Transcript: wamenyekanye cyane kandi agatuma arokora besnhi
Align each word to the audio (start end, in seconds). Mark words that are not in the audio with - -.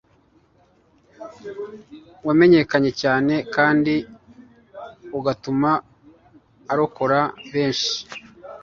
wamenyekanye 2.27 2.91
cyane 3.01 3.33
kandi 3.55 3.93
agatuma 5.17 5.69
arokora 6.71 7.19
besnhi 7.51 8.01